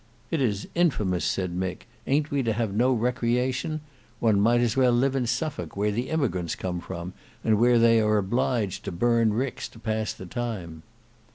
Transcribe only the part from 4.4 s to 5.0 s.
might as well